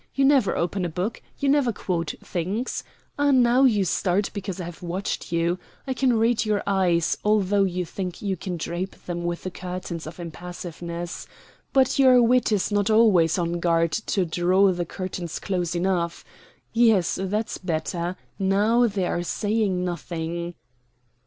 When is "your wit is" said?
11.99-12.71